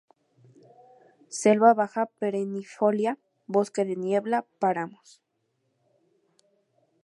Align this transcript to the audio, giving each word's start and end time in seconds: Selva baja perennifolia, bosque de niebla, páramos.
Selva 1.39 1.69
baja 1.81 2.05
perennifolia, 2.23 3.15
bosque 3.59 3.85
de 3.91 3.95
niebla, 4.03 4.43
páramos. 4.61 5.09